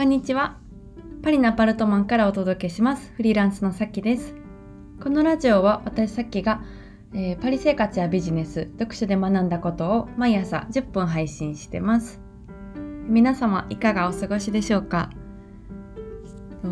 [0.00, 0.56] こんにちは。
[1.22, 3.12] パリのアパルトマンからお届けします。
[3.16, 4.34] フリーランスのさきです。
[4.98, 6.62] このラジオは私さっきが、
[7.12, 12.18] えーパリ生活やビジネス、読書で学んだことを毎朝10分配信してます。
[13.08, 15.10] 皆様いかがお過ごしでしょうか？
[16.64, 16.66] あ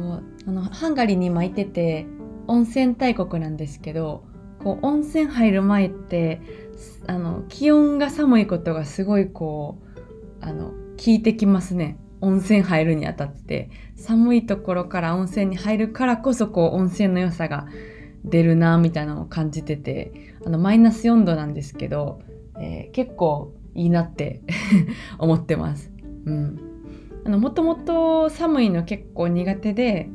[0.50, 2.06] のハンガリーに今いてて
[2.46, 4.24] 温泉大国なんですけど
[4.58, 6.40] こう温泉入る前って
[7.06, 9.98] あの気温が寒いことがすごいこう
[10.40, 10.74] あの効
[11.08, 17.66] いてきますね温泉入るにあたって寒いところから温泉に入るからこそこう温泉の良さが
[18.24, 22.20] 出るなみたいなのを感じててあのマイナス4度なんですけど、
[22.60, 24.42] えー結構いいなって
[25.18, 25.92] 思ってます。
[26.26, 26.58] うん、
[27.24, 30.10] あのもともと寒いの結構苦手で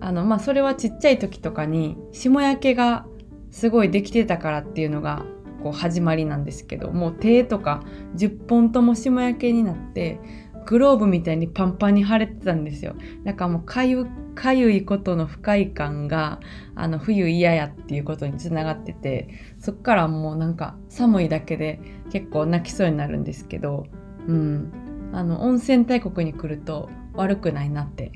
[0.00, 3.06] あの、まあ、それはちっちゃい時とかに霜焼けが
[3.50, 5.24] すごいできてたからっていうのが
[5.62, 7.82] こう始まりなんですけどもう手とか
[8.16, 10.18] 10本とも霜焼けになって
[10.66, 16.40] グローブみたいにパンパンに腫れてたんですよだからもうかゆかゆいことの不快感が
[16.74, 23.86] あの冬嫌やっていうことにつながっててそっからもうなんか寒いだけで結構泣きそうになるんですけど
[24.26, 24.72] うん
[25.12, 28.12] あの温泉大国に来ると悪くないなって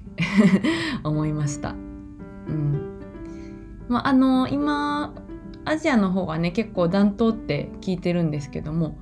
[1.05, 1.75] 思いました。
[2.49, 3.01] うん
[3.89, 5.15] まあ、あの今
[5.65, 8.99] アジアの方がね結構暖冬って聞いてるんですけども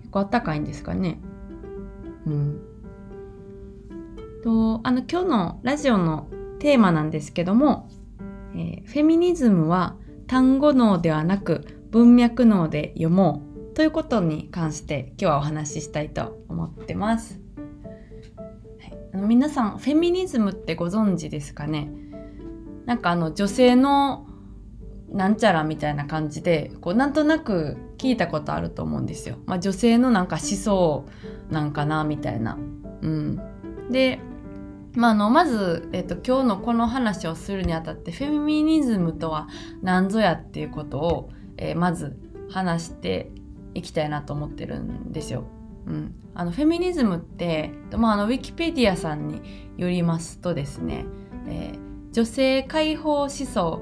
[0.00, 1.18] 結構暖かいんですかね。
[2.26, 2.60] うん、
[4.42, 7.88] とあの今日のラジオのテーマなんですけども、
[8.54, 17.40] えーフェミニズムは単語脳ではなく文脈脳で読もうということに関して今日はお話ししたいと思ってます。
[18.80, 21.90] はい、あの皆さんフェミニズムってご存知ですかね？
[22.84, 24.26] なんかあの女性の
[25.08, 29.36] なんちゃらみたいな感じでこうなんとなく聞いたことあると思うんですよ。
[29.46, 31.04] まあ、女性のなんか思想
[31.50, 32.58] なんかなみたいな。
[33.02, 33.40] うん、
[33.90, 34.18] で、
[34.94, 39.48] まあ、あのまず、えっと、今日のこの話をするにあたってフェミニズムとは
[39.82, 42.18] 何ぞやっていうことを、えーまず
[42.50, 43.30] 話して
[43.72, 45.44] いきたいなと思ってるんですよ。
[45.86, 49.40] うん、あのフェミニズムって、まあ、あのウィキペディアさんに
[49.78, 51.06] よりますとですね、
[51.48, 53.80] えー女性解放思想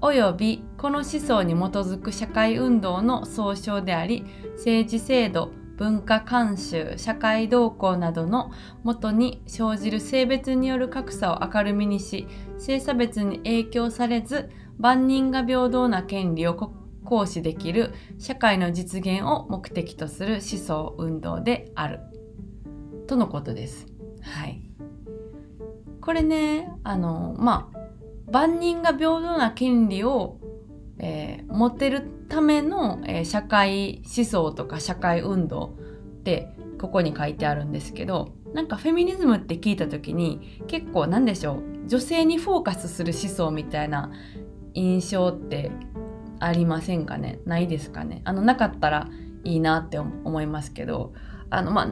[0.00, 4.24] およびこの思想に基づく社会運動の総称であり
[4.56, 8.52] 政治制度文化慣習社会動向などの
[8.82, 16.54] もとに生じる性別による格差を明るみにし性差別に影響されず万人が平等な権利を
[17.02, 22.00] 行使できる社会の実現を目的とする思想運動である
[23.06, 23.86] とのことです。
[24.20, 24.60] はい、
[26.02, 30.38] これねあのまあ万人が平等な権利を、
[30.98, 31.90] えー持て
[32.30, 35.74] ための、えー社会思想とか社会運動
[36.20, 44.10] ってここに書いてあるんですけどなんかフェミニズムって聞いた時に結構なんでしょう女性にフォーカスする思想みたいな
[44.72, 45.70] 印象って
[46.38, 47.40] ありませんかね？
[47.44, 48.22] ないですかね？
[48.24, 49.08] あのなかったら
[49.44, 51.12] いいなって思いますけど
[51.50, 51.90] あのまあ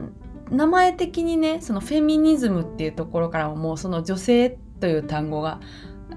[0.49, 5.59] 名前的にねそのフェミニズムっていうところからももうその女性という単語が、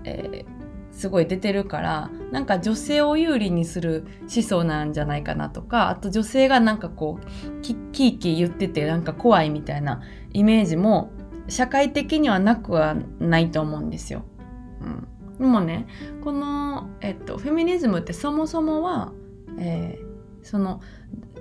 [0.05, 0.62] えー
[0.93, 11.11] すごい出てるからなんか女性を有利にする思想なんじゃないかなとかあと女性がなんかこうキッキーキー言っててなんか怖いみたいなイメージも
[11.49, 14.23] 社会的にはなくはないと思うんですよ。
[14.81, 15.09] うん、
[15.39, 15.87] でもね
[16.23, 19.13] この、えっと、フェミニズムってそもそもは、
[19.59, 20.81] えーその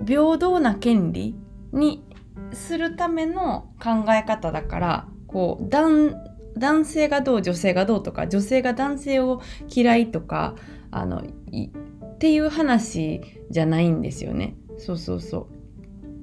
[0.06, 1.34] 平等な権利
[1.72, 2.04] に
[2.52, 6.14] するための考え方だからこう男
[6.56, 9.40] 男性がどう女性がどうとか女性が男性を
[9.74, 10.54] 嫌いとか
[10.90, 13.20] あのいっていう話
[13.50, 14.56] じゃないんですよね。
[14.78, 15.48] そうそうそ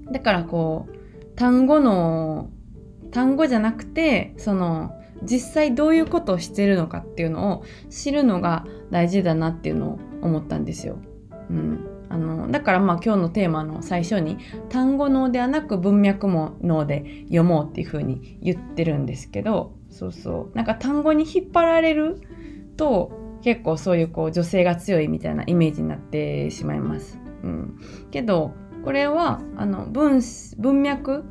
[0.10, 0.14] う。
[0.14, 2.50] だからこう単語の
[3.12, 10.98] 単語じゃなくてその実際どういうことをしてるのかっていうのを知るのが大事だなっていうのを思ったんですよ。
[11.50, 14.38] うん、あのだからまあ今日のテーマの最初に
[14.70, 22.22] 単語脳ではなく文脈も脳で読もうっていう風に言ってるんですけどそうそうなんか単語に引っ張られる
[22.78, 27.20] と結構そういうこう女性が強いみたいなイメージになってしまいます。
[27.44, 27.80] うん、
[28.12, 28.54] けど
[28.84, 30.22] これはあの文
[30.58, 31.24] 文脈、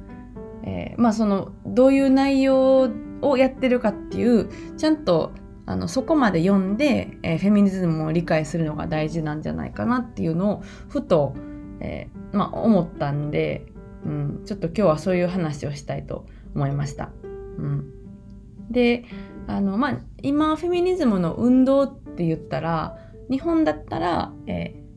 [0.64, 2.90] えーまあそのどういう内容
[3.20, 5.32] をやってるかっていうちゃんと
[5.66, 11.34] あのそこまで読んで、えーフェミニズムを理解するのが大事なんじゃないかなっていうのをふと、
[11.80, 13.66] えーまあ、思ったんで、
[14.04, 17.10] うん、ちょっと今日はそういう話をしたいと思いました。
[17.58, 17.92] うん、
[18.70, 19.04] で
[19.46, 22.98] あの、まあ、今フェミニズムの運動って言ったら
[23.30, 24.88] 日本だったら、えー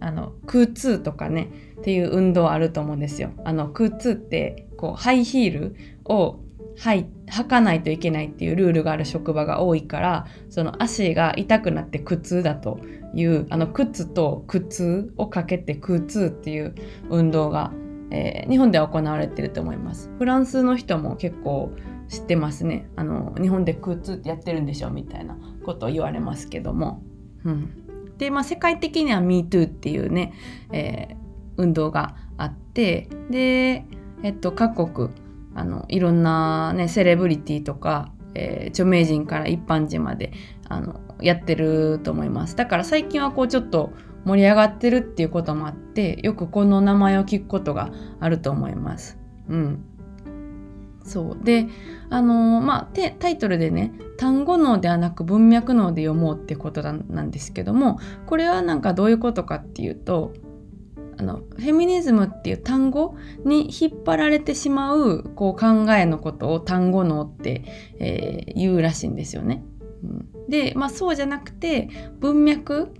[0.00, 3.30] あの空通とかねっていう運動あると思うんですよ。
[3.44, 6.40] あの空通ってこうハイヒールを
[6.78, 12.80] はい履かないといけないっていうルールがある職場が多いからその足が痛くなって苦痛だと
[13.14, 16.74] いうあの靴と苦痛をかけて苦痛っていう
[17.10, 17.72] 運動が、
[18.10, 21.72] えー、日本では行われてると思いますフランスの人も結構
[22.10, 22.90] 知ってますね。
[22.96, 27.02] あの日本で苦痛ってやってるんでしょみたいなことを言われますけども、
[27.44, 30.34] うん、でまあ世界的には MeToo っていうね、
[30.72, 31.16] えー、
[31.56, 33.86] 運動があってで
[34.24, 35.10] えっと各国
[35.54, 40.32] あのいろんなねセレブリティとか、えー、著名人から一般人まで
[40.68, 42.56] あのやってると思います。
[42.56, 43.92] だから最近はこうちょっと
[44.24, 49.16] 盛り上がってるっていうこともあってよくこの名前を聞くことがあると思います。
[49.48, 49.84] うん。
[51.04, 51.66] そうで
[52.10, 52.88] あのー、まあ
[53.18, 56.92] タイトルでね単語脳ではなく文脈脳で読もうってことな
[57.22, 60.34] んですけどもこれはなんかどういうことかっていうと
[61.20, 63.14] あのフェミニズムっていう単語
[63.44, 67.62] に引っ張られてしまうこう考えのことを単語脳って、
[67.98, 69.62] えー、言うらしいんですよね。
[70.02, 72.94] うん、で、まあ、そうじゃなくて文脈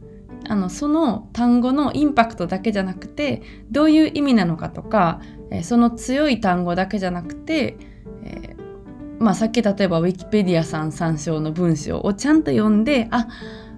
[0.49, 7.79] あのその単語のインパクトだけじゃなくてどういう意味なのかとか、えー、その強い単語だけじゃなくて、
[8.25, 13.29] えー、まあ、さっき例えばウィキペディアさん参照の文章をちゃんと読んであ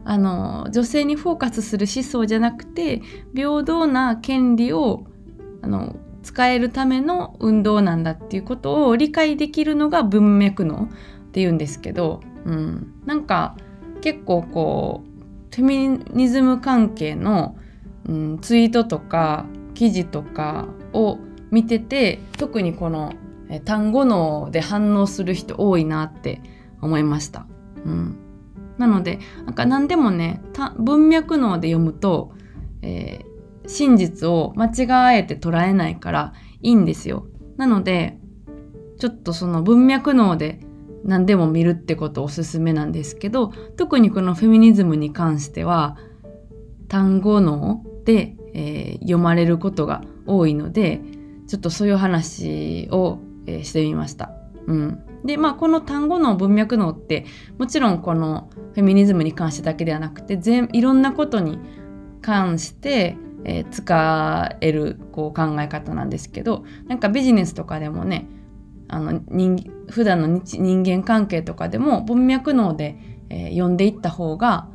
[0.04, 3.02] あの女性にフォーカスする思想じゃなくて
[3.34, 5.06] 平等な権利を
[5.62, 10.88] あの使えるための運動なんだっていうことを理解できるのが文脈の
[11.28, 13.56] っていうんですけど、うん、なんか
[14.00, 17.56] 結構こうフェミニズム関係の、
[18.08, 21.18] うん、ツイートとか記事とかを
[21.50, 23.12] 見てて特にこの
[23.60, 26.40] 単語脳で反応する人多いなって
[26.80, 27.46] 思いました。
[27.84, 28.18] うん
[28.78, 30.42] なのでなんか何でもね
[30.78, 32.32] 文脈脳で読むと、
[32.80, 36.32] えー、真実を間違えて捉えないから
[36.62, 37.26] いいんですよ。
[37.56, 38.18] なので
[38.98, 40.60] ちょっとその文脈脳で
[41.04, 45.96] 何でも見るってことおすすめなんですけど特にこのフェミニズムに関しては
[46.88, 51.00] 単語脳で、えー、読まれることが多いので
[51.46, 54.32] ちょっとそういう話を、えー、してみました。
[54.66, 57.26] うん、でまあこの単語の文脈脳って
[57.58, 61.58] もちろんこのフェミニズムに関してだけではなくて全いろんなことに
[62.20, 68.28] 関して、えー、使えるこう考え方なんですけどなんかビジネスとかでもね
[68.88, 72.98] あの人普段の人間関係とかでも文脈脳で、
[73.30, 74.68] えー、読んでいった方が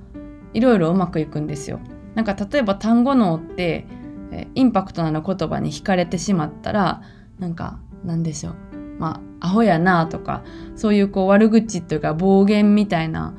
[0.54, 1.80] いろいろうまくいくんですよ。
[2.16, 3.86] なんか例えば単語脳って、
[4.32, 7.04] えー、インパクトのある言葉に惹かれてしまったら
[7.38, 8.56] なんかなんでしょう。
[8.98, 10.44] まあアホやなとか
[10.76, 13.36] そういうこう悪口というか暴言みたいな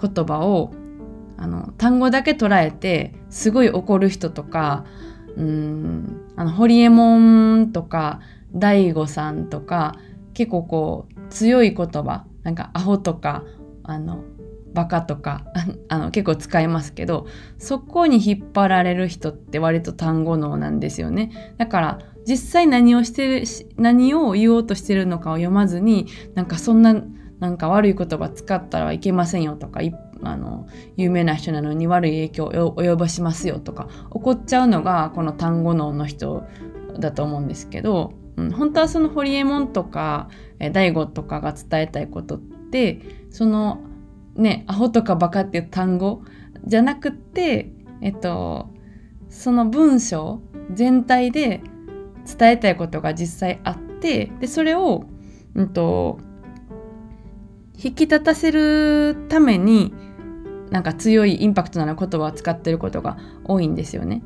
[0.00, 0.74] 言葉を
[1.38, 4.84] あの単語だけ捉えてすごい怒る人とか
[5.36, 8.20] うんあのホリエモンとか
[8.52, 9.96] 大悟さんとか
[10.34, 13.44] 結構こう強い言葉なんかアホとか
[13.84, 14.24] あの
[14.74, 15.44] バカとか
[15.88, 17.26] あの結構使いますけど
[17.56, 21.30] そこに引っ張られる人って割と単語脳なんですよね。
[21.56, 23.46] だから実際何をしてる
[23.78, 26.94] 何を言おうとしてるのかを読まずになんかそんな
[27.40, 29.80] なんか悪い言葉使ったらいけませんよとか
[30.22, 30.66] あの
[30.96, 36.42] 有名な人なのに悪い影響を及ぼしますよとか怒っちゃうのがこの単語脳の人
[36.98, 40.28] だと思うんですけど、うん、本当はそのホリエモンとか
[40.72, 43.80] 大悟とかが伝えたいことってその
[44.34, 46.22] ねアホとかバカっていう単語
[46.64, 47.70] じゃなくって
[48.02, 48.68] えっと
[49.30, 50.42] その文章
[50.74, 51.62] 全体で
[52.28, 55.04] 伝えたいことが実際あってでそれを、
[55.54, 56.18] うんと、
[57.82, 59.94] 引き立たせるために
[60.70, 64.22] なんか強いインパクトのある言葉を使ってることが多いんですよね。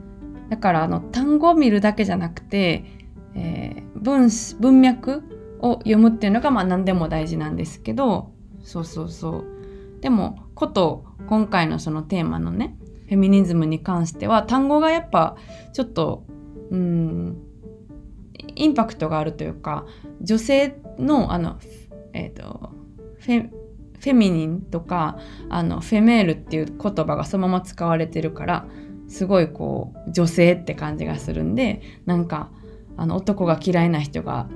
[0.50, 2.84] だからあの単語を見るだけじゃなくて、
[3.34, 4.28] えー、文
[4.60, 5.22] 文脈
[5.60, 8.32] を読むっていうのがまあ何でも大事なんですけど
[8.62, 9.44] そうそうそう
[10.00, 12.76] でもこと今回のそのテーマのね
[13.08, 15.36] フェミニズムに関しては単語がやっぱ
[15.72, 16.24] ちょっと
[16.70, 17.51] うん
[18.54, 19.86] インパクトがあるというか
[20.20, 21.58] 女性のあの、
[22.12, 22.70] えーと、
[23.18, 25.18] フェフェミニンとか
[25.48, 28.66] あのフェメールっていう言葉がそのまま使われてるから
[29.08, 32.50] すごいこう女性って感じがするんでなんか
[32.96, 34.48] あの男が嫌いな人が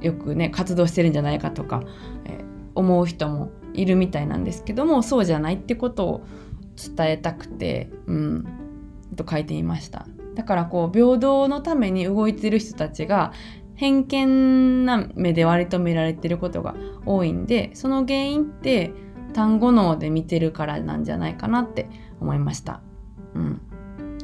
[0.00, 1.82] よくね活動してるんじゃないかとか、
[2.26, 6.26] えー、思う人もいるみたいなんですけどもそうじゃないってことを
[6.76, 8.44] 伝えたくて、うん、
[9.16, 10.06] と書いてみました。
[10.36, 13.32] だからこう平等のために動いてる人たちが
[13.74, 16.74] 偏見な目で割と見られてることが
[17.04, 18.92] 多いんでその原因って
[19.34, 21.88] 単語脳で見てるからなんじゃないかなって
[22.20, 22.80] 思いました。
[23.34, 23.60] うん。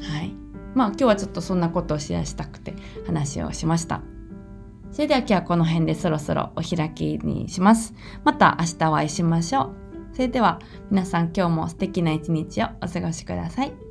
[0.01, 0.35] はい。
[0.75, 2.75] まあ今日はちょっとそんなことをシェアしたくて
[3.07, 4.01] 話をしました。
[4.91, 7.95] それでは今日はこの辺でそろそろお開きにします。
[8.25, 9.71] また明日お会いしましょう。
[10.15, 13.82] それでは皆さん今日も素敵な一日をお過ごしください。